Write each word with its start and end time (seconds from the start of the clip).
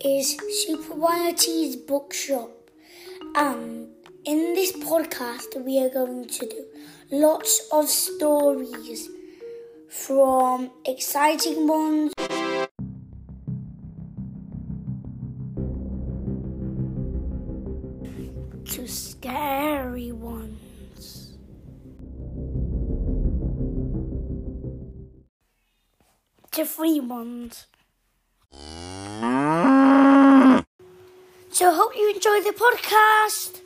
is 0.00 0.30
Super 0.36 0.82
Superbionity's 0.82 1.76
Bookshop, 1.76 2.50
and 3.36 3.90
in 4.24 4.54
this 4.54 4.72
podcast, 4.72 5.64
we 5.64 5.80
are 5.80 5.88
going 5.88 6.26
to 6.26 6.46
do 6.46 6.64
lots 7.12 7.68
of 7.70 7.88
stories 7.88 9.08
from 9.88 10.72
exciting 10.84 11.68
ones. 11.68 12.12
To 18.64 18.88
scary 18.88 20.10
ones. 20.10 21.38
To 26.50 26.64
free 26.64 26.98
ones. 26.98 27.68
So, 31.56 31.72
hope 31.72 31.96
you 31.96 32.12
enjoy 32.12 32.42
the 32.42 32.52
podcast. 32.52 33.65